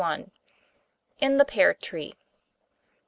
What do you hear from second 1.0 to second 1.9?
IN THE PEAR